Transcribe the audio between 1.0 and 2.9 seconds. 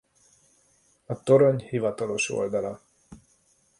A torony hivatalos oldala